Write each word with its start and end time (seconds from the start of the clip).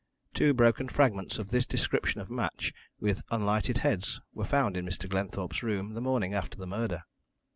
Two 0.33 0.55
broken 0.55 0.87
fragments 0.89 1.37
of 1.37 1.49
this 1.49 1.67
description 1.67 2.21
of 2.21 2.31
match, 2.31 2.73
with 2.99 3.21
unlighted 3.29 3.77
heads, 3.85 4.19
were 4.33 4.43
found 4.47 4.75
in 4.75 4.83
Mr. 4.87 5.07
Glenthorpe's 5.07 5.61
room 5.61 5.93
the 5.93 6.01
morning 6.01 6.33
after 6.33 6.57
the 6.57 6.65
murder. 6.65 7.03